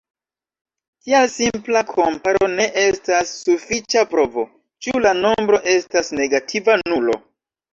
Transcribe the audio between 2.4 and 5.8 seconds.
ne estas sufiĉa provo, ĉu la nombro